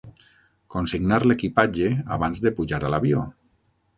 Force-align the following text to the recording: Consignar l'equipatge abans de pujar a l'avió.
Consignar 0.75 1.19
l'equipatge 1.25 1.91
abans 2.17 2.43
de 2.45 2.53
pujar 2.61 2.83
a 2.87 2.91
l'avió. 2.95 3.21